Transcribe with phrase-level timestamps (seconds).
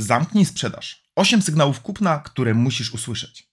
[0.00, 1.02] Zamknij sprzedaż.
[1.16, 3.50] 8 sygnałów kupna, które musisz usłyszeć.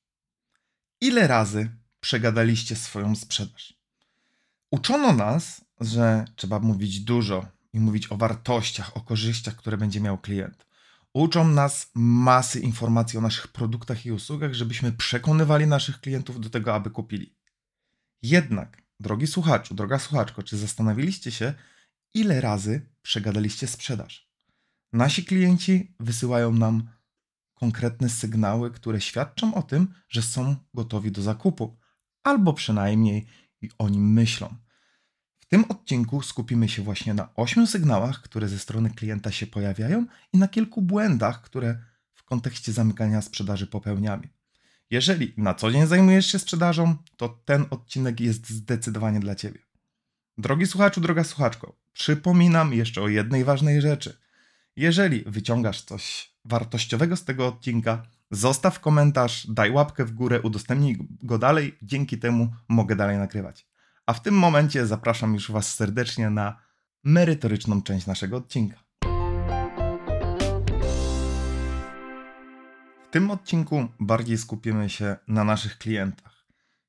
[1.02, 3.74] Ile razy przegadaliście swoją sprzedaż?
[4.72, 10.18] Uczono nas, że trzeba mówić dużo i mówić o wartościach, o korzyściach, które będzie miał
[10.18, 10.68] klient.
[11.14, 16.76] Uczą nas masy informacji o naszych produktach i usługach, żebyśmy przekonywali naszych klientów do tego,
[16.76, 17.36] aby kupili.
[18.22, 21.54] Jednak, drogi słuchaczu, droga słuchaczko, czy zastanowiliście się,
[22.14, 24.27] ile razy przegadaliście sprzedaż?
[24.94, 26.90] Nasi klienci wysyłają nam
[27.54, 31.78] konkretne sygnały, które świadczą o tym, że są gotowi do zakupu,
[32.24, 33.26] albo przynajmniej
[33.78, 34.56] o nim myślą.
[35.40, 40.06] W tym odcinku skupimy się właśnie na ośmiu sygnałach, które ze strony klienta się pojawiają
[40.34, 44.30] i na kilku błędach, które w kontekście zamykania sprzedaży popełniamy.
[44.90, 49.60] Jeżeli na co dzień zajmujesz się sprzedażą, to ten odcinek jest zdecydowanie dla Ciebie.
[50.38, 54.18] Drogi słuchaczu, droga słuchaczko, przypominam jeszcze o jednej ważnej rzeczy.
[54.78, 61.38] Jeżeli wyciągasz coś wartościowego z tego odcinka, zostaw komentarz, daj łapkę w górę, udostępnij go
[61.38, 63.68] dalej, dzięki temu mogę dalej nagrywać.
[64.06, 66.60] A w tym momencie zapraszam już Was serdecznie na
[67.04, 68.84] merytoryczną część naszego odcinka.
[73.08, 76.46] W tym odcinku bardziej skupimy się na naszych klientach.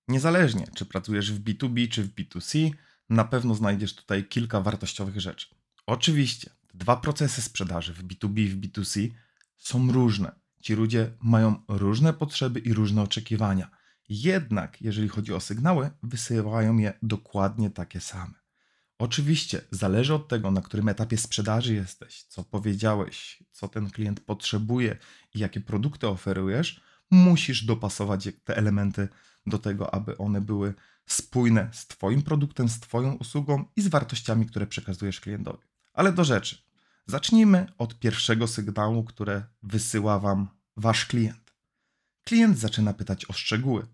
[0.09, 2.71] Niezależnie, czy pracujesz w B2B czy w B2C,
[3.11, 5.47] na pewno znajdziesz tutaj kilka wartościowych rzeczy.
[5.87, 9.11] Oczywiście, dwa procesy sprzedaży w B2B i w B2C
[9.57, 10.33] są różne.
[10.63, 13.71] Ci ludzie mają różne potrzeby i różne oczekiwania.
[14.09, 18.35] Jednak, jeżeli chodzi o sygnały, wysyłają je dokładnie takie same.
[18.99, 24.97] Oczywiście, zależy od tego, na którym etapie sprzedaży jesteś, co powiedziałeś, co ten klient potrzebuje
[25.35, 29.09] i jakie produkty oferujesz, musisz dopasować te elementy
[29.47, 30.75] do tego, aby one były
[31.07, 35.65] spójne z Twoim produktem, z Twoją usługą i z wartościami, które przekazujesz klientowi.
[35.93, 36.68] Ale do rzeczy.
[37.11, 41.55] Zacznijmy od pierwszego sygnału, które wysyła Wam Wasz klient.
[42.25, 43.87] Klient zaczyna pytać o szczegóły.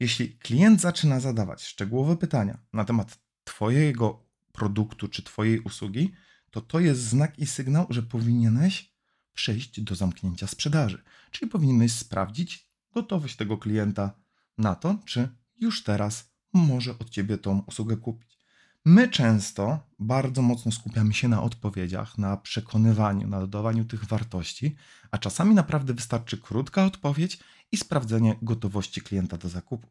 [0.00, 6.12] Jeśli klient zaczyna zadawać szczegółowe pytania na temat Twojego produktu czy Twojej usługi,
[6.50, 8.92] to to jest znak i sygnał, że powinieneś
[9.34, 11.02] przejść do zamknięcia sprzedaży.
[11.30, 14.10] Czyli powinieneś sprawdzić gotowość tego klienta
[14.58, 18.38] na to, czy już teraz może od Ciebie tą usługę kupić.
[18.84, 24.76] My często bardzo mocno skupiamy się na odpowiedziach, na przekonywaniu, na dodawaniu tych wartości,
[25.10, 27.38] a czasami naprawdę wystarczy krótka odpowiedź
[27.72, 29.88] i sprawdzenie gotowości klienta do zakupu.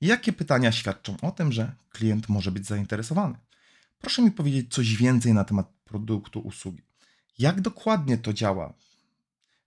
[0.00, 3.38] Jakie pytania świadczą o tym, że klient może być zainteresowany?
[3.98, 6.82] Proszę mi powiedzieć coś więcej na temat produktu, usługi.
[7.38, 8.74] Jak dokładnie to działa?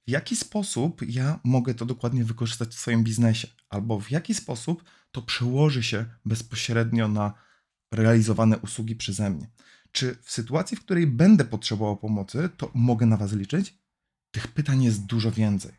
[0.08, 3.48] W jaki sposób ja mogę to dokładnie wykorzystać w swoim biznesie?
[3.70, 7.34] Albo w jaki sposób to przełoży się bezpośrednio na
[7.92, 9.50] realizowane usługi przeze mnie.
[9.92, 13.78] Czy w sytuacji, w której będę potrzebował pomocy, to mogę na Was liczyć?
[14.32, 15.72] Tych pytań jest dużo więcej.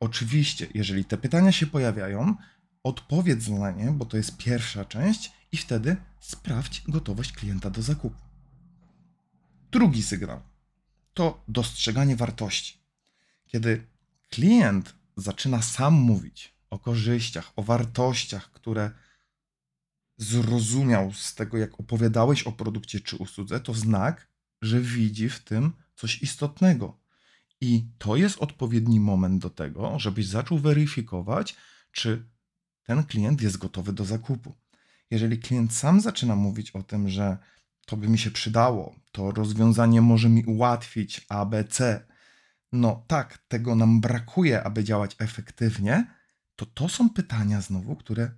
[0.00, 2.36] Oczywiście, jeżeli te pytania się pojawiają,
[2.82, 8.20] odpowiedz na nie, bo to jest pierwsza część, i wtedy sprawdź gotowość klienta do zakupu.
[9.70, 10.40] Drugi sygnał
[11.14, 12.78] to dostrzeganie wartości.
[13.46, 13.86] Kiedy
[14.30, 18.90] klient zaczyna sam mówić o korzyściach, o wartościach, które
[20.16, 24.28] zrozumiał z tego, jak opowiadałeś o produkcie czy usłudze, to znak,
[24.62, 27.00] że widzi w tym coś istotnego.
[27.60, 31.56] I to jest odpowiedni moment do tego, żebyś zaczął weryfikować,
[31.92, 32.28] czy
[32.82, 34.54] ten klient jest gotowy do zakupu.
[35.10, 37.38] Jeżeli klient sam zaczyna mówić o tym, że
[37.86, 42.06] to by mi się przydało, to rozwiązanie może mi ułatwić ABC,
[42.72, 46.14] no tak, tego nam brakuje, aby działać efektywnie,
[46.56, 48.30] to to są pytania znowu, które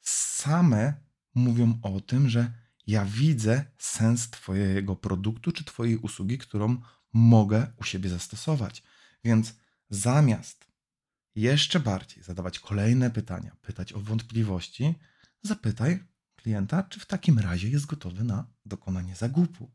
[0.00, 0.94] same
[1.34, 2.52] mówią o tym, że
[2.86, 6.76] ja widzę sens Twojego produktu czy Twojej usługi, którą
[7.12, 8.82] mogę u siebie zastosować.
[9.24, 9.54] Więc
[9.90, 10.66] zamiast
[11.34, 14.94] jeszcze bardziej zadawać kolejne pytania, pytać o wątpliwości,
[15.42, 16.04] zapytaj
[16.36, 19.70] klienta, czy w takim razie jest gotowy na dokonanie zakupu.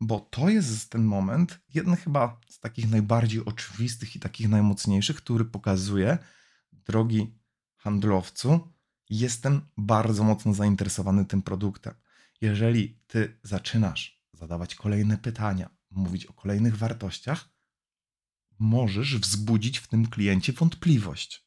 [0.00, 5.44] bo to jest ten moment, jeden chyba z takich najbardziej oczywistych i takich najmocniejszych, który
[5.44, 6.18] pokazuje,
[6.72, 7.34] drogi
[7.76, 8.72] handlowcu,
[9.10, 11.94] jestem bardzo mocno zainteresowany tym produktem.
[12.40, 17.48] Jeżeli ty zaczynasz zadawać kolejne pytania, mówić o kolejnych wartościach,
[18.58, 21.46] możesz wzbudzić w tym kliencie wątpliwość.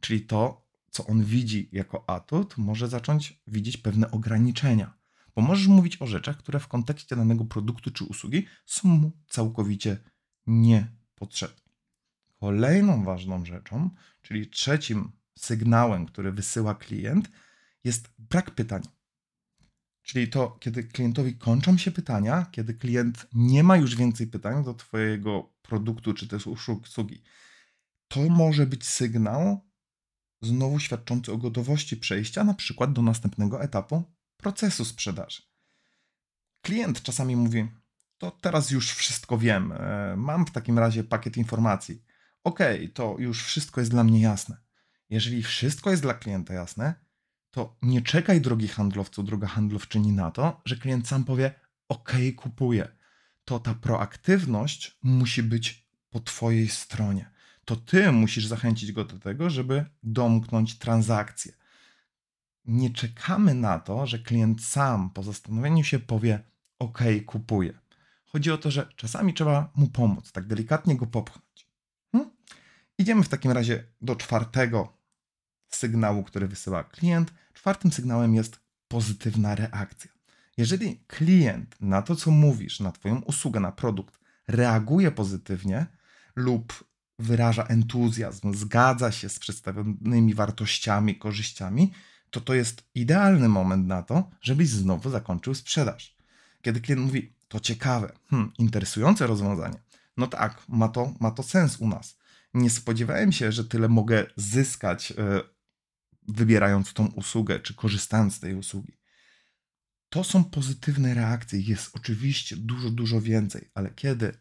[0.00, 4.98] Czyli to, co on widzi jako atut, może zacząć widzieć pewne ograniczenia.
[5.34, 9.98] Bo możesz mówić o rzeczach, które w kontekście danego produktu czy usługi są mu całkowicie
[10.46, 11.68] niepotrzebne.
[12.40, 13.90] Kolejną ważną rzeczą,
[14.22, 17.30] czyli trzecim sygnałem, który wysyła klient,
[17.84, 18.82] jest brak pytań.
[20.02, 24.74] Czyli to, kiedy klientowi kończą się pytania, kiedy klient nie ma już więcej pytań do
[24.74, 27.22] Twojego produktu czy też usługi,
[28.08, 29.68] to może być sygnał
[30.42, 34.04] znowu świadczący o gotowości przejścia na przykład do następnego etapu
[34.36, 35.42] procesu sprzedaży.
[36.62, 37.68] Klient czasami mówi:
[38.18, 42.02] To teraz już wszystko wiem, e, mam w takim razie pakiet informacji.
[42.44, 42.58] OK,
[42.94, 44.56] to już wszystko jest dla mnie jasne.
[45.10, 46.94] Jeżeli wszystko jest dla klienta jasne,
[47.50, 51.54] to nie czekaj, drogi handlowcu, droga handlowczyni, na to, że klient sam powie:
[51.88, 52.88] OK, kupuję.
[53.44, 57.30] To ta proaktywność musi być po Twojej stronie.
[57.64, 61.52] To Ty musisz zachęcić go do tego, żeby domknąć transakcję.
[62.64, 66.44] Nie czekamy na to, że klient sam po zastanowieniu się powie:
[66.78, 67.78] OK, kupuję.
[68.24, 71.68] Chodzi o to, że czasami trzeba mu pomóc, tak delikatnie go popchnąć.
[72.12, 72.30] Hmm?
[72.98, 74.97] Idziemy w takim razie do czwartego
[75.76, 77.34] sygnału, który wysyła klient.
[77.52, 80.10] Czwartym sygnałem jest pozytywna reakcja.
[80.56, 84.18] Jeżeli klient na to, co mówisz, na Twoją usługę, na produkt,
[84.48, 85.86] reaguje pozytywnie
[86.36, 86.84] lub
[87.18, 91.92] wyraża entuzjazm, zgadza się z przedstawionymi wartościami, korzyściami,
[92.30, 96.16] to to jest idealny moment na to, żebyś znowu zakończył sprzedaż.
[96.62, 99.80] Kiedy klient mówi, to ciekawe, hmm, interesujące rozwiązanie,
[100.16, 102.18] no tak, ma to, ma to sens u nas.
[102.54, 105.42] Nie spodziewałem się, że tyle mogę zyskać, yy,
[106.28, 108.98] wybierając tą usługę, czy korzystając z tej usługi.
[110.08, 114.32] To są pozytywne reakcje, jest oczywiście dużo, dużo więcej, ale kiedy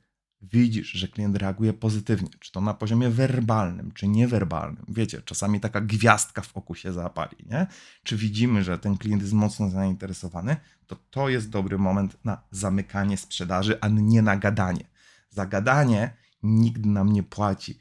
[0.42, 5.81] widzisz, że klient reaguje pozytywnie, czy to na poziomie werbalnym, czy niewerbalnym, wiecie, czasami taka
[5.81, 7.68] gwiazdka w oku się zapali, nie?
[8.04, 10.56] Czy widzimy, że ten klient jest mocno zainteresowany,
[10.88, 14.84] to to jest dobry moment na zamykanie sprzedaży, a nie na gadanie.
[15.30, 16.13] Za gadanie
[16.44, 17.80] nikt nam nie płaci.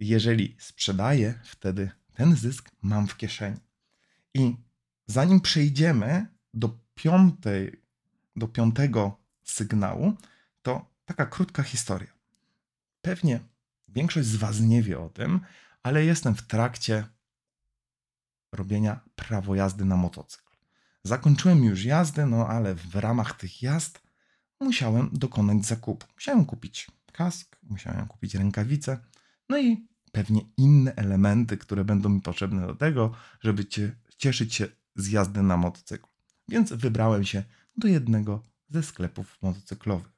[0.00, 3.60] Jeżeli sprzedaję, wtedy ten zysk mam w kieszeni.
[4.34, 4.56] I
[5.06, 7.82] zanim przejdziemy do piątej,
[8.36, 10.16] do piątego sygnału,
[10.62, 12.12] to taka krótka historia.
[13.02, 13.40] Pewnie
[13.88, 15.40] większość z Was nie wie o tym,
[15.82, 17.04] ale jestem w trakcie
[18.52, 20.56] robienia prawo jazdy na motocykl.
[21.04, 24.02] Zakończyłem już jazdę, no ale w ramach tych jazd
[24.60, 26.06] musiałem dokonać zakupu.
[26.14, 28.98] Musiałem kupić kask, musiałem kupić rękawice,
[29.48, 33.64] no i pewnie inne elementy, które będą mi potrzebne do tego, żeby
[34.18, 36.08] cieszyć się z jazdy na motocyklu.
[36.48, 37.44] Więc wybrałem się
[37.76, 40.12] do jednego ze sklepów motocyklowych.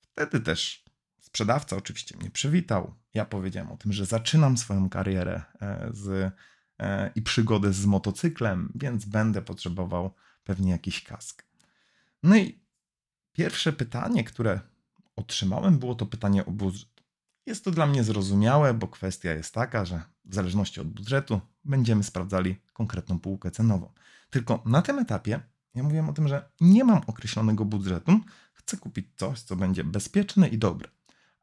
[0.00, 0.84] Wtedy też
[1.20, 2.94] sprzedawca oczywiście mnie przywitał.
[3.14, 6.32] Ja powiedziałem o tym, że zaczynam swoją karierę e, z,
[6.78, 10.14] e, i przygodę z motocyklem, więc będę potrzebował
[10.44, 11.46] pewnie jakiś kask.
[12.22, 12.62] No i
[13.32, 14.60] pierwsze pytanie, które
[15.16, 16.89] otrzymałem, było to pytanie o budżet.
[17.46, 22.04] Jest to dla mnie zrozumiałe, bo kwestia jest taka, że w zależności od budżetu będziemy
[22.04, 23.92] sprawdzali konkretną półkę cenową.
[24.30, 25.40] Tylko na tym etapie
[25.74, 28.20] ja mówiłem o tym, że nie mam określonego budżetu,
[28.54, 30.88] chcę kupić coś, co będzie bezpieczne i dobre.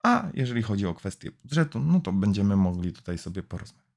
[0.03, 3.87] A jeżeli chodzi o kwestię budżetu, no to będziemy mogli tutaj sobie porozmawiać.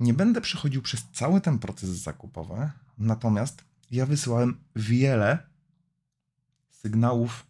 [0.00, 5.38] Nie będę przechodził przez cały ten proces zakupowy, natomiast ja wysyłałem wiele
[6.70, 7.46] sygnałów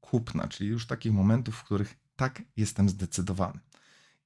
[0.00, 3.60] kupna, czyli już takich momentów, w których tak jestem zdecydowany.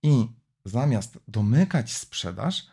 [0.02, 0.28] I
[0.64, 2.66] zamiast domykać sprzedaż,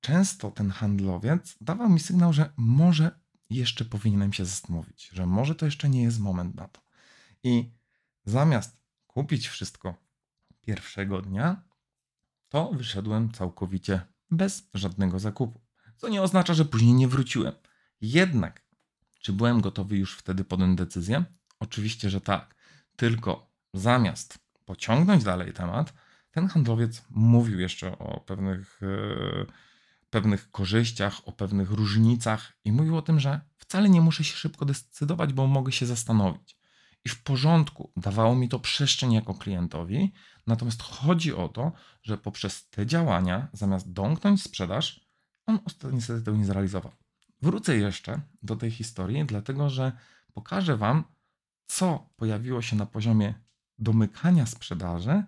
[0.00, 5.64] często ten handlowiec dawał mi sygnał, że może jeszcze powinienem się zastanowić, że może to
[5.64, 6.80] jeszcze nie jest moment na to.
[7.42, 7.72] I
[8.24, 8.76] zamiast
[9.06, 9.94] kupić wszystko
[10.60, 11.62] pierwszego dnia,
[12.48, 15.60] to wyszedłem całkowicie bez żadnego zakupu.
[15.96, 17.54] Co nie oznacza, że później nie wróciłem.
[18.00, 18.62] Jednak,
[19.20, 21.24] czy byłem gotowy już wtedy podjąć decyzję?
[21.58, 22.54] Oczywiście, że tak.
[22.96, 25.92] Tylko zamiast pociągnąć dalej temat,
[26.30, 28.80] ten handlowiec mówił jeszcze o pewnych.
[28.82, 29.46] Yy,
[30.10, 34.64] pewnych korzyściach, o pewnych różnicach i mówił o tym, że wcale nie muszę się szybko
[34.64, 36.56] decydować, bo mogę się zastanowić.
[37.04, 40.12] I w porządku, dawało mi to przestrzeń jako klientowi,
[40.46, 41.72] natomiast chodzi o to,
[42.02, 45.00] że poprzez te działania, zamiast domknąć sprzedaż,
[45.46, 45.58] on
[45.92, 46.92] niestety tego nie zrealizował.
[47.42, 49.92] Wrócę jeszcze do tej historii, dlatego że
[50.34, 51.04] pokażę Wam,
[51.66, 53.34] co pojawiło się na poziomie
[53.80, 55.22] domykania sprzedaży,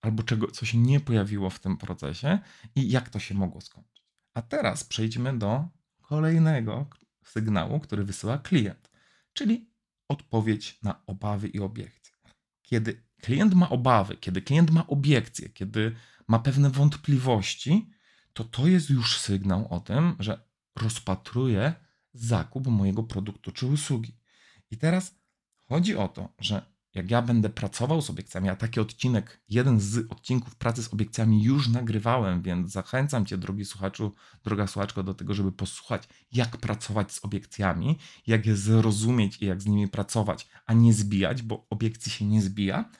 [0.00, 2.38] albo czego, co się nie pojawiło w tym procesie
[2.74, 4.04] i jak to się mogło skończyć.
[4.34, 5.68] A teraz przejdźmy do
[6.02, 6.86] kolejnego
[7.24, 8.90] sygnału, który wysyła klient,
[9.32, 9.70] czyli
[10.08, 12.14] odpowiedź na obawy i obiekcje.
[12.62, 15.96] Kiedy klient ma obawy, kiedy klient ma obiekcje, kiedy
[16.28, 17.90] ma pewne wątpliwości,
[18.32, 20.44] to to jest już sygnał o tym, że
[20.76, 21.74] rozpatruje
[22.12, 24.16] zakup mojego produktu czy usługi.
[24.70, 25.14] I teraz
[25.68, 30.12] chodzi o to, że jak ja będę pracował z obiekcjami, a taki odcinek, jeden z
[30.12, 35.34] odcinków pracy z obiekcjami już nagrywałem, więc zachęcam Cię, drogi słuchaczu, droga słuchaczko, do tego,
[35.34, 40.72] żeby posłuchać, jak pracować z obiekcjami, jak je zrozumieć i jak z nimi pracować, a
[40.72, 42.90] nie zbijać, bo obiekcji się nie zbija.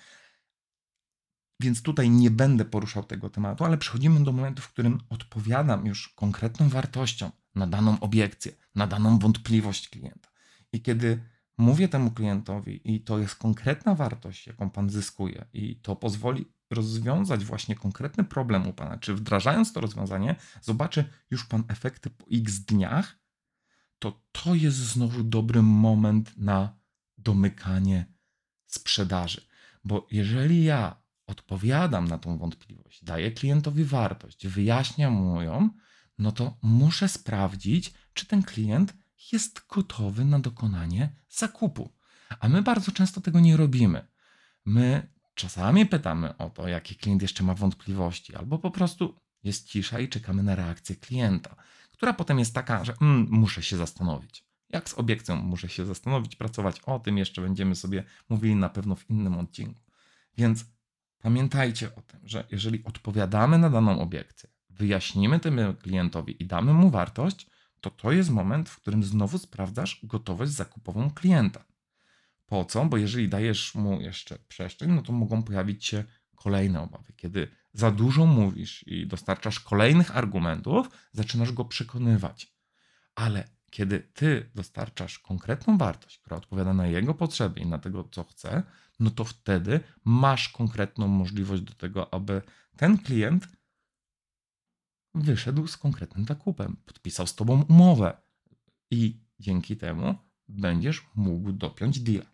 [1.61, 6.09] Więc tutaj nie będę poruszał tego tematu, ale przechodzimy do momentu, w którym odpowiadam już
[6.09, 10.31] konkretną wartością na daną obiekcję, na daną wątpliwość klienta.
[10.73, 11.21] I kiedy
[11.61, 17.45] mówię temu klientowi, i to jest konkretna wartość, jaką pan zyskuje, i to pozwoli rozwiązać
[17.45, 22.61] właśnie konkretny problem u pana, czy wdrażając to rozwiązanie, zobaczy już pan efekty po x
[22.61, 23.19] dniach,
[23.99, 26.79] to to jest znowu dobry moment na
[27.19, 28.07] domykanie
[28.67, 29.41] sprzedaży.
[29.85, 35.71] Bo jeżeli ja odpowiadam na tą wątpliwość, daję klientowi wartość, wyjaśniam mu ją,
[36.19, 38.95] no to muszę sprawdzić, czy ten klient
[39.33, 41.93] jest gotowy na dokonanie zakupu.
[42.41, 44.07] A my bardzo często tego nie robimy.
[44.65, 50.01] My czasami pytamy o to, jaki klient jeszcze ma wątpliwości, albo po prostu jest cisza
[50.01, 51.57] i czekamy na reakcję klienta,
[51.93, 54.45] która potem jest taka, że mm, muszę się zastanowić.
[54.71, 58.95] Jak z obiekcją muszę się zastanowić, pracować o tym, jeszcze będziemy sobie mówili na pewno
[58.95, 59.83] w innym odcinku.
[60.39, 60.65] Więc
[61.19, 66.91] pamiętajcie o tym, że jeżeli odpowiadamy na daną obiekcję, wyjaśnimy temu klientowi i damy mu
[66.91, 67.50] wartość,
[67.81, 71.65] to to jest moment, w którym znowu sprawdzasz gotowość zakupową klienta.
[72.47, 72.85] Po co?
[72.85, 76.05] Bo jeżeli dajesz mu jeszcze przestrzeń, no to mogą pojawić się
[76.37, 77.13] kolejne obawy.
[77.17, 82.55] Kiedy za dużo mówisz i dostarczasz kolejnych argumentów, zaczynasz go przekonywać.
[83.15, 88.25] Ale kiedy ty dostarczasz konkretną wartość, która odpowiada na jego potrzeby i na tego, co
[88.25, 88.63] chce,
[89.01, 92.43] no to wtedy masz konkretną możliwość do tego, aby
[92.77, 93.49] ten klient
[95.15, 98.17] wyszedł z konkretnym zakupem, podpisał z tobą umowę
[98.91, 100.15] i dzięki temu
[100.49, 102.27] będziesz mógł dopiąć deal.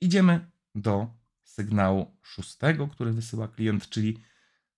[0.00, 1.06] Idziemy do
[1.44, 4.18] sygnału szóstego, który wysyła klient, czyli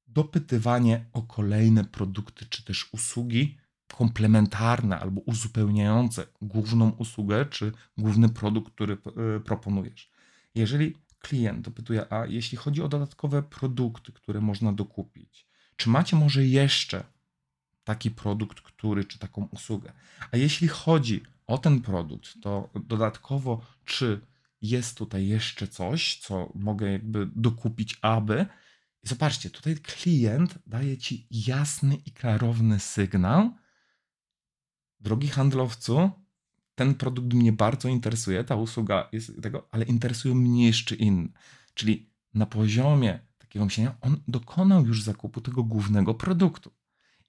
[0.06, 3.58] dopytywanie o kolejne produkty czy też usługi
[3.96, 8.92] komplementarne albo uzupełniające główną usługę czy główny produkt, który
[9.36, 10.10] e, proponujesz.
[10.54, 16.46] Jeżeli klient dopytuje, a jeśli chodzi o dodatkowe produkty, które można dokupić, czy macie może
[16.46, 17.04] jeszcze
[17.90, 19.92] taki produkt, który, czy taką usługę.
[20.32, 24.20] A jeśli chodzi o ten produkt, to dodatkowo, czy
[24.62, 28.46] jest tutaj jeszcze coś, co mogę jakby dokupić, aby.
[29.02, 33.50] I zobaczcie, tutaj klient daje ci jasny i klarowny sygnał.
[35.00, 36.10] Drogi handlowcu,
[36.74, 41.28] ten produkt mnie bardzo interesuje, ta usługa jest tego, ale interesują mnie jeszcze inne.
[41.74, 46.79] Czyli na poziomie takiego myślenia, on dokonał już zakupu tego głównego produktu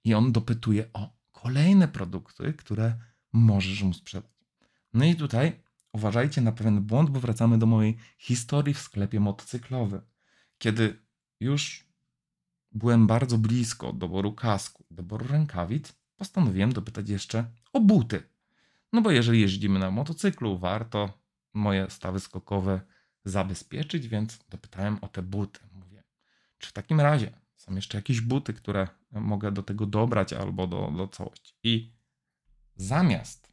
[0.04, 2.98] i on dopytuje o kolejne produkty, które
[3.32, 4.32] możesz mu sprzedać.
[4.94, 5.60] No i tutaj
[5.92, 10.00] uważajcie na pewien błąd, bo wracamy do mojej historii w sklepie motocyklowym.
[10.58, 10.98] Kiedy
[11.40, 11.84] już
[12.72, 18.22] byłem bardzo blisko doboru kasku, doboru rękawic, postanowiłem dopytać jeszcze o buty.
[18.92, 21.18] No bo jeżeli jeździmy na motocyklu, warto
[21.54, 22.80] moje stawy skokowe
[23.24, 25.60] zabezpieczyć, więc dopytałem o te buty.
[25.72, 26.02] Mówię,
[26.58, 30.92] czy w takim razie są jeszcze jakieś buty, które mogę do tego dobrać albo do,
[30.96, 31.54] do całości.
[31.62, 31.92] I
[32.76, 33.52] zamiast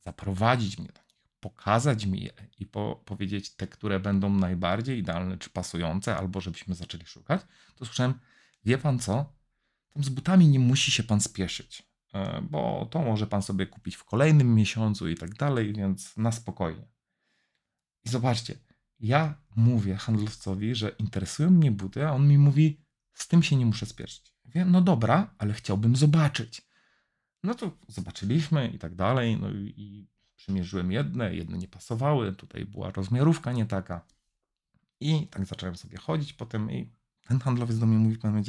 [0.00, 5.38] zaprowadzić mnie do nich, pokazać mi je i po, powiedzieć te, które będą najbardziej idealne
[5.38, 7.40] czy pasujące, albo żebyśmy zaczęli szukać,
[7.76, 8.14] to słyszałem,
[8.64, 9.32] wie pan co,
[9.88, 11.82] tam z butami nie musi się pan spieszyć,
[12.14, 16.32] e, bo to może pan sobie kupić w kolejnym miesiącu i tak dalej, więc na
[16.32, 16.88] spokojnie.
[18.04, 18.58] I zobaczcie,
[19.00, 22.81] ja mówię handlowcowi, że interesują mnie buty, a on mi mówi,
[23.14, 24.34] z tym się nie muszę spieszyć.
[24.44, 26.62] Wiem, no dobra, ale chciałbym zobaczyć.
[27.42, 29.38] No to zobaczyliśmy i tak dalej.
[29.40, 32.32] No i, i przymierzyłem jedne, jedne nie pasowały.
[32.32, 34.06] Tutaj była rozmiarówka nie taka.
[35.00, 36.92] I tak zacząłem sobie chodzić potem i
[37.26, 38.44] ten handlowiec do mnie mówi w pewnym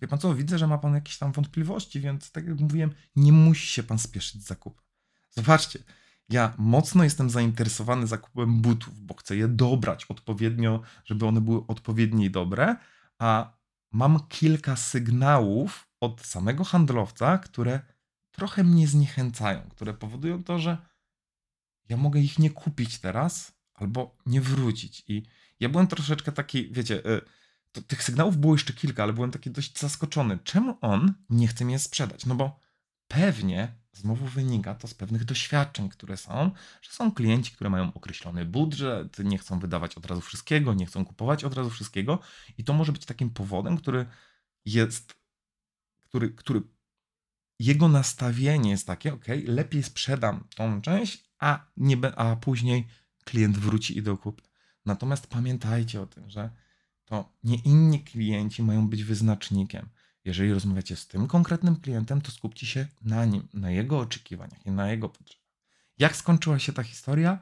[0.00, 3.32] wie pan co, widzę, że ma pan jakieś tam wątpliwości, więc tak jak mówiłem, nie
[3.32, 4.84] musi się pan spieszyć z zakupem.
[5.30, 5.78] Zobaczcie,
[6.28, 12.24] ja mocno jestem zainteresowany zakupem butów, bo chcę je dobrać odpowiednio, żeby one były odpowiednie
[12.24, 12.76] i dobre,
[13.18, 13.59] a
[13.92, 17.80] mam kilka sygnałów od samego handlowca, które
[18.30, 20.78] trochę mnie zniechęcają, które powodują to, że
[21.88, 25.04] ja mogę ich nie kupić teraz, albo nie wrócić.
[25.08, 25.22] I
[25.60, 27.20] ja byłem troszeczkę taki, wiecie, y,
[27.72, 30.38] to tych sygnałów było jeszcze kilka, ale byłem taki dość zaskoczony.
[30.44, 32.26] Czemu on nie chce mnie sprzedać?
[32.26, 32.60] No bo
[33.10, 36.50] pewnie znowu wynika to z pewnych doświadczeń, które są,
[36.82, 41.04] że są klienci, które mają określony budżet, nie chcą wydawać od razu wszystkiego, nie chcą
[41.04, 42.18] kupować od razu wszystkiego
[42.58, 44.06] i to może być takim powodem, który
[44.64, 45.14] jest,
[46.00, 46.62] który, który
[47.58, 52.86] jego nastawienie jest takie, ok, lepiej sprzedam tą część, a, nie, a później
[53.24, 54.44] klient wróci i dokupi.
[54.86, 56.50] Natomiast pamiętajcie o tym, że
[57.04, 59.88] to nie inni klienci mają być wyznacznikiem.
[60.24, 64.70] Jeżeli rozmawiacie z tym konkretnym klientem, to skupcie się na nim, na jego oczekiwaniach i
[64.70, 65.50] na jego potrzebach.
[65.98, 67.38] Jak skończyła się ta historia?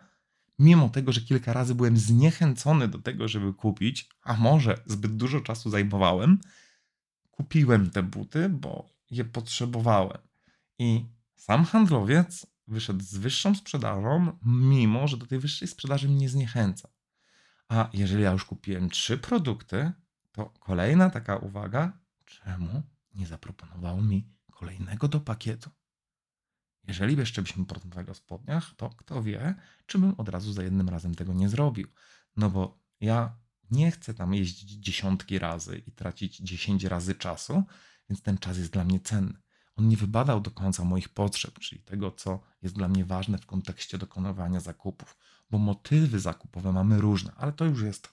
[0.59, 5.41] Mimo tego, że kilka razy byłem zniechęcony do tego, żeby kupić, a może zbyt dużo
[5.41, 6.39] czasu zajmowałem,
[7.31, 10.19] kupiłem te buty, bo je potrzebowałem.
[10.79, 16.89] I sam handlowiec wyszedł z wyższą sprzedażą, mimo że do tej wyższej sprzedaży mnie zniechęca.
[17.69, 19.93] A jeżeli ja już kupiłem trzy produkty,
[20.33, 21.93] to kolejna taka uwaga,
[22.29, 22.83] czemu
[23.15, 25.71] nie zaproponował mi kolejnego do pakietu?
[26.85, 29.55] Jeżeli jeszcze byśmy porozmawiali o spodniach, to kto wie,
[29.87, 31.89] czy bym od razu za jednym razem tego nie zrobił.
[32.37, 33.39] No bo ja
[33.71, 37.63] nie chcę tam jeździć dziesiątki razy i tracić dziesięć razy czasu,
[38.09, 39.39] więc ten czas jest dla mnie cenny.
[39.77, 43.47] On nie wybadał do końca moich potrzeb, czyli tego, co jest dla mnie ważne w
[43.47, 45.17] kontekście dokonywania zakupów,
[45.51, 48.13] bo motywy zakupowe mamy różne, ale to już jest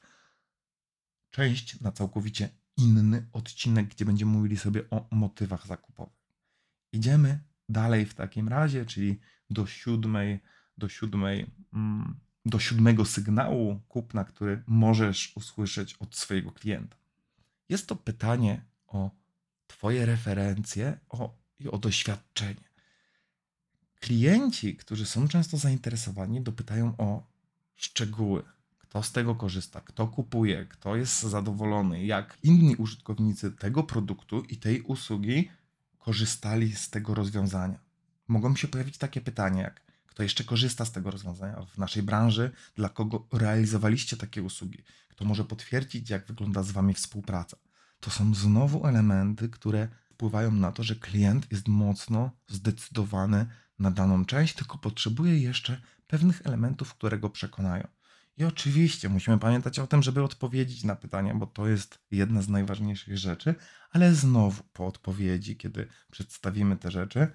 [1.29, 6.13] część na całkowicie inny odcinek, gdzie będziemy mówili sobie o motywach zakupowych.
[6.91, 7.39] Idziemy
[7.69, 10.39] dalej w takim razie, czyli do siódmej,
[10.77, 16.97] do siódmej, mm, do siódmego sygnału kupna, który możesz usłyszeć od swojego klienta.
[17.69, 19.11] Jest to pytanie o
[19.67, 22.69] Twoje referencje o, i o doświadczenie.
[23.99, 27.27] Klienci, którzy są często zainteresowani, dopytają o
[27.75, 28.43] szczegóły.
[28.89, 34.57] Kto z tego korzysta, kto kupuje, kto jest zadowolony, jak inni użytkownicy tego produktu i
[34.57, 35.49] tej usługi
[35.99, 37.79] korzystali z tego rozwiązania.
[38.27, 42.51] Mogą się pojawić takie pytania, jak kto jeszcze korzysta z tego rozwiązania w naszej branży,
[42.75, 47.57] dla kogo realizowaliście takie usługi, kto może potwierdzić, jak wygląda z Wami współpraca.
[47.99, 53.45] To są znowu elementy, które wpływają na to, że klient jest mocno zdecydowany
[53.79, 57.87] na daną część, tylko potrzebuje jeszcze pewnych elementów, które go przekonają.
[58.37, 62.49] I oczywiście musimy pamiętać o tym, żeby odpowiedzieć na pytania, bo to jest jedna z
[62.49, 63.55] najważniejszych rzeczy,
[63.89, 67.27] ale znowu po odpowiedzi, kiedy przedstawimy te rzeczy,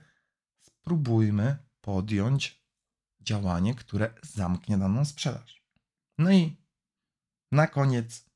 [0.59, 2.65] spróbujmy podjąć
[3.21, 5.65] działanie, które zamknie daną sprzedaż.
[6.19, 6.57] No i
[7.53, 8.31] na koniec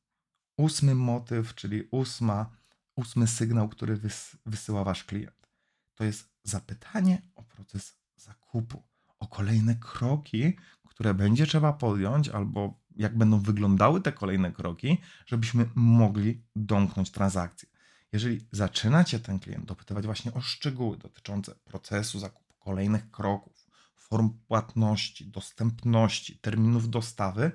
[0.56, 2.56] ósmy motyw, czyli ósma,
[2.96, 5.50] ósmy sygnał, który wys, wysyła wasz klient.
[5.94, 8.82] To jest zapytanie o proces zakupu,
[9.18, 10.56] o kolejne kroki,
[10.94, 17.68] które będzie trzeba podjąć, albo jak będą wyglądały te kolejne kroki, żebyśmy mogli domknąć transakcję.
[18.12, 25.30] Jeżeli zaczynacie ten klient dopytywać właśnie o szczegóły dotyczące procesu zakupu, kolejnych kroków, form płatności,
[25.30, 27.52] dostępności, terminów dostawy,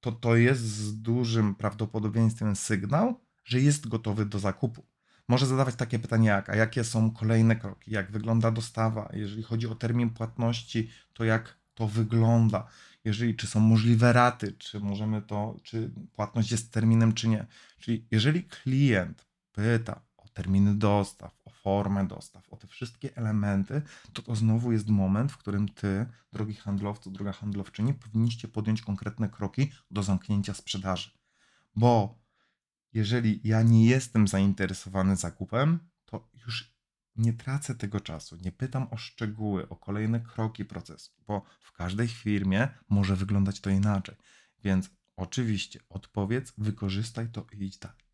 [0.00, 4.86] to to jest z dużym prawdopodobieństwem sygnał, że jest gotowy do zakupu.
[5.28, 9.66] Może zadawać takie pytania jak, a jakie są kolejne kroki, jak wygląda dostawa, jeżeli chodzi
[9.66, 12.66] o termin płatności, to jak to wygląda,
[13.04, 17.46] jeżeli czy są możliwe raty, czy możemy to, czy płatność jest terminem, czy nie.
[17.78, 23.82] Czyli jeżeli klient pyta o terminy dostaw, o formę dostaw, o te wszystkie elementy,
[24.12, 29.28] to to znowu jest moment, w którym ty, drogi handlowcu, droga handlowczyni, powinniście podjąć konkretne
[29.28, 31.10] kroki do zamknięcia sprzedaży.
[31.76, 32.18] Bo
[32.92, 36.73] jeżeli ja nie jestem zainteresowany zakupem, to już
[37.16, 42.08] nie tracę tego czasu, nie pytam o szczegóły, o kolejne kroki procesu, bo w każdej
[42.08, 44.16] firmie może wyglądać to inaczej.
[44.64, 48.04] Więc oczywiście odpowiedz, wykorzystaj to i idź dalej.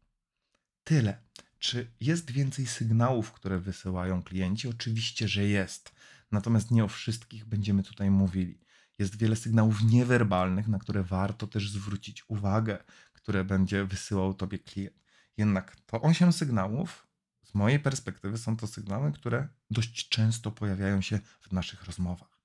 [0.85, 1.23] Tyle.
[1.59, 4.69] Czy jest więcej sygnałów, które wysyłają klienci?
[4.69, 5.93] Oczywiście, że jest.
[6.31, 8.61] Natomiast nie o wszystkich będziemy tutaj mówili.
[8.99, 12.79] Jest wiele sygnałów niewerbalnych, na które warto też zwrócić uwagę,
[13.13, 15.01] które będzie wysyłał tobie klient.
[15.37, 17.07] Jednak to 8 sygnałów,
[17.51, 22.41] z mojej perspektywy, są to sygnały, które dość często pojawiają się w naszych rozmowach.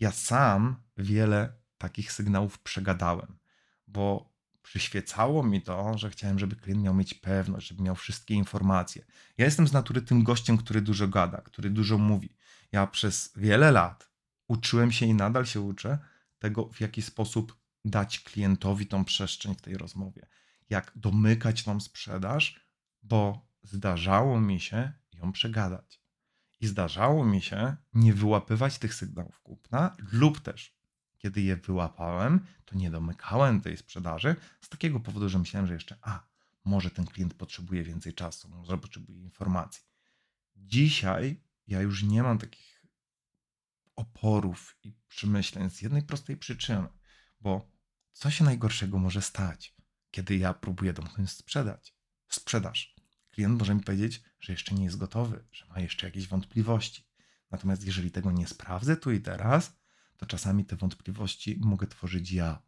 [0.00, 3.38] Ja sam wiele takich sygnałów przegadałem,
[3.86, 4.32] bo
[4.62, 9.04] przyświecało mi to, że chciałem, żeby klient miał mieć pewność, żeby miał wszystkie informacje.
[9.38, 12.36] Ja jestem z natury tym gościem, który dużo gada, który dużo mówi.
[12.72, 14.10] Ja przez wiele lat
[14.48, 15.98] uczyłem się i nadal się uczę
[16.38, 20.26] tego, w jaki sposób dać klientowi tą przestrzeń w tej rozmowie,
[20.70, 22.60] jak domykać tą sprzedaż,
[23.02, 26.00] bo zdarzało mi się ją przegadać.
[26.60, 30.80] I zdarzało mi się nie wyłapywać tych sygnałów kupna, lub też
[31.18, 35.98] Kiedy je wyłapałem, to nie domykałem tej sprzedaży z takiego powodu, że myślałem, że jeszcze,
[36.02, 36.26] a
[36.64, 39.82] może ten klient potrzebuje więcej czasu, może potrzebuje informacji.
[40.56, 42.86] Dzisiaj ja już nie mam takich
[43.96, 46.88] oporów i przemyśleń z jednej prostej przyczyny,
[47.40, 47.70] bo
[48.12, 49.74] co się najgorszego może stać,
[50.10, 51.94] kiedy ja próbuję domknąć sprzedać?
[52.28, 52.99] Sprzedaż.
[53.30, 57.04] Klient może mi powiedzieć, że jeszcze nie jest gotowy, że ma jeszcze jakieś wątpliwości.
[57.50, 59.80] Natomiast jeżeli tego nie sprawdzę tu i teraz,
[60.16, 62.62] to czasami te wątpliwości mogę tworzyć ja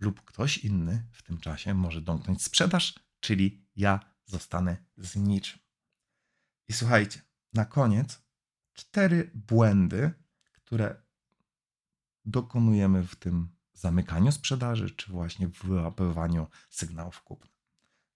[0.00, 5.58] lub ktoś inny w tym czasie może domknąć sprzedaż, czyli ja zostanę z niczym.
[6.68, 7.20] I słuchajcie,
[7.52, 8.22] na koniec
[8.72, 10.12] cztery błędy,
[10.52, 11.02] które
[12.24, 17.50] dokonujemy w tym zamykaniu sprzedaży, czy właśnie w wyłapywaniu sygnałów kupna.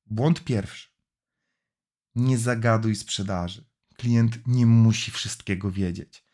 [0.07, 0.96] Błąd pierwszy.
[2.17, 3.65] Nie zagaduj sprzedaży.
[3.97, 6.25] Klient nie musi wszystkiego wiedzieć.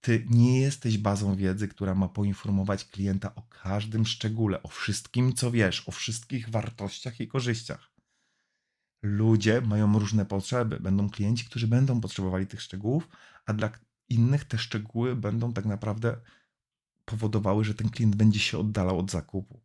[0.00, 5.50] Ty nie jesteś bazą wiedzy, która ma poinformować klienta o każdym szczególe, o wszystkim, co
[5.50, 7.92] wiesz, o wszystkich wartościach i korzyściach.
[9.02, 10.80] Ludzie mają różne potrzeby.
[10.80, 13.08] Będą klienci, którzy będą potrzebowali tych szczegółów,
[13.46, 13.70] a dla
[14.08, 16.20] innych te szczegóły będą tak naprawdę
[17.04, 19.62] powodowały, że ten klient będzie się oddalał od zakupu.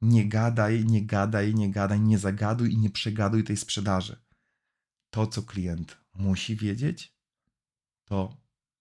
[0.00, 4.29] Nie gadaj, nie gadaj, nie gadaj, nie zagaduj i nie przegaduj tej sprzedaży.
[5.10, 7.14] To, co klient musi wiedzieć,
[8.04, 8.36] to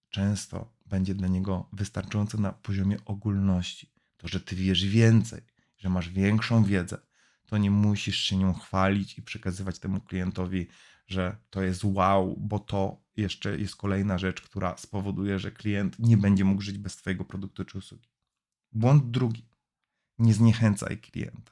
[0.10, 3.94] często będzie dla niego wystarczające na poziomie ogólności.
[4.18, 5.42] To, że ty wiesz więcej,
[5.78, 6.98] że masz większą wiedzę,
[7.46, 10.68] to nie musisz się nią chwalić i przekazywać temu klientowi,
[11.08, 16.18] że to jest wow, bo to jeszcze jest kolejna rzecz, która spowoduje, że klient nie
[16.18, 18.10] będzie mógł żyć bez Twojego produktu czy usługi.
[18.72, 19.50] Błąd drugi.
[20.20, 21.52] Nie zniechęcaj klienta.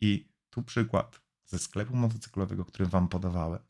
[0.00, 3.69] I tu przykład ze sklepu motocyklowego, który Wam podawałem.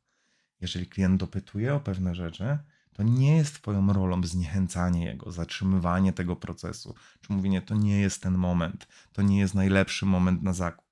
[0.60, 2.58] Jeżeli klient dopytuje o pewne rzeczy,
[2.92, 8.22] to nie jest Twoją rolą zniechęcanie jego, zatrzymywanie tego procesu, czy mówienie, to nie jest
[8.22, 10.86] ten moment, to nie jest najlepszy moment na zakup.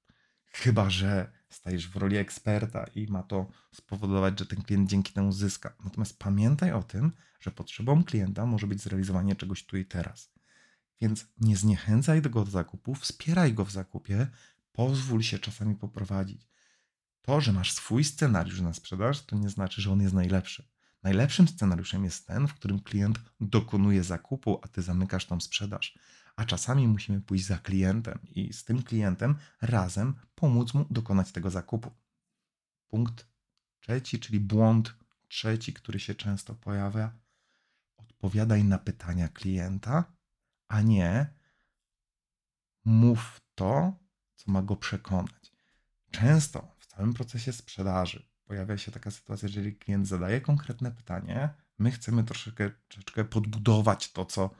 [0.46, 5.32] Chyba, że stajesz w roli eksperta i ma to spowodować, że ten klient dzięki temu
[5.32, 5.74] zyska.
[5.84, 10.30] Natomiast pamiętaj o tym, że potrzebą klienta może być zrealizowanie czegoś tu i teraz.
[11.00, 14.26] Więc nie zniechęcaj go do zakupu, wspieraj go w zakupie,
[14.72, 16.48] pozwól się czasami poprowadzić.
[17.28, 20.68] To, że masz swój scenariusz na sprzedaż, to nie znaczy, że on jest najlepszy.
[21.02, 25.98] Najlepszym scenariuszem jest ten, w którym klient dokonuje zakupu, a ty zamykasz tą sprzedaż
[26.38, 31.50] a czasami musimy pójść za klientem i z tym klientem razem pomóc mu dokonać tego
[31.50, 31.90] zakupu.
[32.88, 33.26] Punkt
[33.80, 34.94] trzeci, czyli błąd
[35.28, 37.12] trzeci, który się często pojawia.
[37.96, 40.04] Odpowiadaj na pytania klienta,
[40.68, 41.34] a nie
[42.84, 43.92] mów to,
[44.34, 45.52] co ma go przekonać.
[46.10, 51.90] Często w całym procesie sprzedaży pojawia się taka sytuacja, jeżeli klient zadaje konkretne pytanie, my
[51.90, 54.50] chcemy troszeczkę, troszeczkę podbudować to, co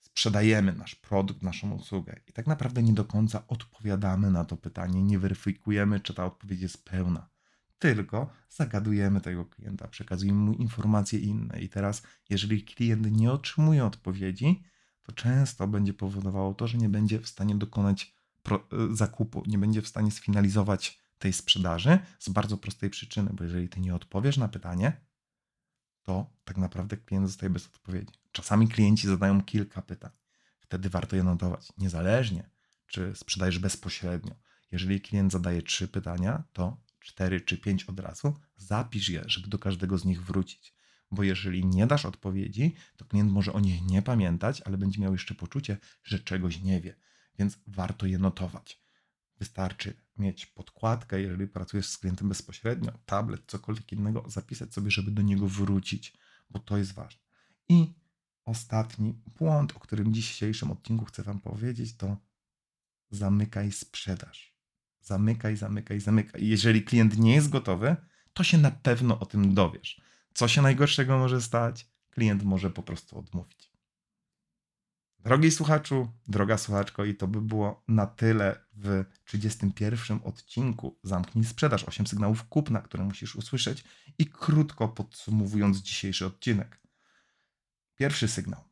[0.00, 5.02] sprzedajemy nasz produkt, naszą usługę i tak naprawdę nie do końca odpowiadamy na to pytanie,
[5.02, 7.30] nie weryfikujemy, czy ta odpowiedź jest pełna,
[7.78, 11.60] tylko zagadujemy tego klienta, przekazujemy mu informacje inne.
[11.60, 14.62] I teraz, jeżeli klient nie otrzymuje odpowiedzi,
[15.02, 18.16] to często będzie powodowało to, że nie będzie w stanie dokonać
[18.50, 18.58] e,
[18.96, 23.80] zakupu, nie będzie w stanie sfinalizować tej sprzedaży z bardzo prostej przyczyny, bo jeżeli ty
[23.80, 25.00] nie odpowiesz na pytanie,
[26.02, 28.14] to tak naprawdę klient zostaje bez odpowiedzi.
[28.32, 30.10] Czasami klienci zadają kilka pytań.
[30.60, 32.50] Wtedy warto je notować, niezależnie
[32.86, 34.34] czy sprzedajesz bezpośrednio.
[34.72, 39.58] Jeżeli klient zadaje trzy pytania, to cztery czy pięć od razu, zapisz je, żeby do
[39.58, 40.74] każdego z nich wrócić.
[41.10, 45.12] Bo jeżeli nie dasz odpowiedzi, to klient może o nich nie pamiętać, ale będzie miał
[45.12, 46.96] jeszcze poczucie, że czegoś nie wie.
[47.38, 48.81] Więc warto je notować.
[49.42, 55.22] Wystarczy mieć podkładkę, jeżeli pracujesz z klientem bezpośrednio, tablet, cokolwiek innego, zapisać sobie, żeby do
[55.22, 56.18] niego wrócić,
[56.50, 57.22] bo to jest ważne.
[57.68, 57.94] I
[58.44, 62.16] ostatni błąd, o którym w dzisiejszym odcinku chcę Wam powiedzieć, to
[63.10, 64.56] zamykaj sprzedaż.
[65.00, 66.46] Zamykaj, zamykaj, zamykaj.
[66.46, 67.96] Jeżeli klient nie jest gotowy,
[68.32, 70.00] to się na pewno o tym dowiesz.
[70.34, 71.88] Co się najgorszego może stać?
[72.10, 73.71] Klient może po prostu odmówić.
[75.24, 81.84] Drogi słuchaczu, droga słuchaczko, i to by było na tyle w 31 odcinku Zamknij Sprzedaż.
[81.84, 83.84] 8 sygnałów kupna, które musisz usłyszeć.
[84.18, 86.80] I krótko podsumowując dzisiejszy odcinek.
[87.96, 88.64] Pierwszy sygnał.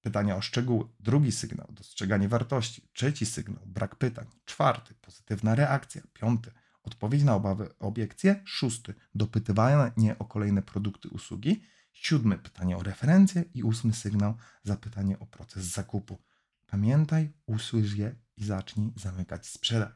[0.00, 1.68] Pytania o szczegóły, drugi sygnał.
[1.72, 3.62] Dostrzeganie wartości, trzeci sygnał.
[3.66, 4.94] Brak pytań, czwarty.
[4.94, 6.50] Pozytywna reakcja, piąty.
[6.82, 8.94] Odpowiedź na obawy, obiekcje, szósty.
[9.14, 15.64] Dopytywanie o kolejne produkty, usługi Siódmy pytanie o referencję i ósmy sygnał zapytanie o proces
[15.64, 16.18] zakupu.
[16.66, 19.92] Pamiętaj, usłysz je i zacznij zamykać sprzedaż.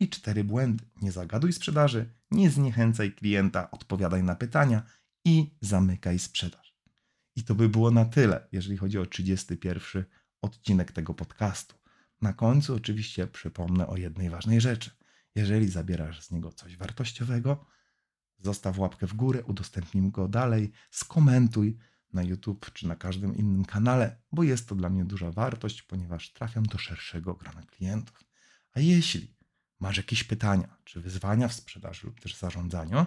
[0.00, 0.84] I cztery błędy.
[1.02, 4.82] Nie zagaduj sprzedaży, nie zniechęcaj klienta, odpowiadaj na pytania
[5.24, 6.76] i zamykaj sprzedaż.
[7.36, 10.04] I to by było na tyle, jeżeli chodzi o 31
[10.42, 11.74] odcinek tego podcastu.
[12.22, 14.90] Na końcu oczywiście przypomnę o jednej ważnej rzeczy.
[15.34, 17.66] Jeżeli zabierasz z niego coś wartościowego,
[18.44, 21.76] zostaw łapkę w górę, udostępnij go dalej, skomentuj
[22.12, 26.32] na YouTube czy na każdym innym kanale, bo jest to dla mnie duża wartość, ponieważ
[26.32, 28.24] trafiam do szerszego grona klientów.
[28.72, 29.36] A jeśli
[29.80, 33.06] masz jakieś pytania czy wyzwania w sprzedaży lub też zarządzaniu,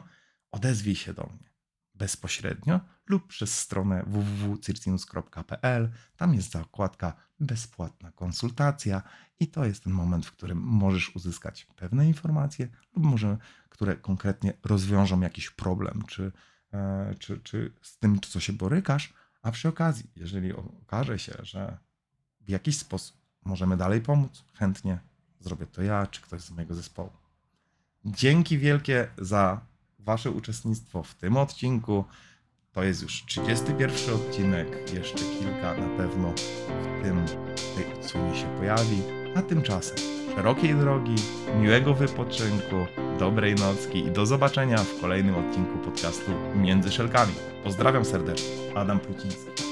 [0.52, 1.57] odezwij się do mnie
[1.98, 5.92] bezpośrednio lub przez stronę www.circinus.pl.
[6.18, 9.02] Tam jest zakładka bezpłatna konsultacja
[9.40, 13.38] i to jest ten moment, w którym możesz uzyskać pewne informacje lub może
[13.78, 16.32] które konkretnie rozwiążą jakiś problem, czy,
[16.74, 21.78] e, czy, czy z tym, co się borykasz, a przy okazji, jeżeli okaże się, że
[22.42, 25.00] w jakiś sposób możemy dalej pomóc, chętnie
[25.40, 27.12] zrobię to ja, czy ktoś z mojego zespołu.
[28.06, 29.62] Dzięki wielkie za
[30.00, 32.06] Wasze uczestnictwo w tym odcinku.
[32.72, 36.34] To jest już 31 odcinek, jeszcze kilka na pewno
[36.68, 37.26] w tym
[37.76, 39.02] tej odsłonie się pojawi.
[39.36, 39.98] A tymczasem
[40.36, 41.16] szerokiej drogi,
[41.62, 42.76] miłego wypoczynku,
[43.20, 47.34] dobrej nocki i do zobaczenia w kolejnym odcinku podcastu Między Szelkami.
[47.64, 49.67] Pozdrawiam serdecznie, Adam Pluciński.